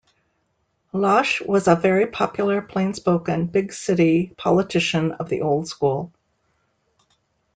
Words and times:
Lausche 0.93 1.45
was 1.45 1.67
a 1.67 1.75
very 1.75 2.07
popular, 2.07 2.59
plain-spoken, 2.59 3.45
big-city 3.45 4.33
politician 4.35 5.11
of 5.11 5.29
the 5.29 5.41
old 5.43 5.67
school. 5.67 6.11